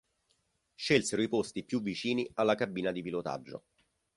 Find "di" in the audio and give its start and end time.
2.91-3.03